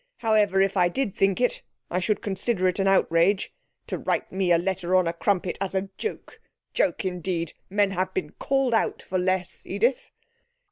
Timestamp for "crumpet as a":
5.13-5.89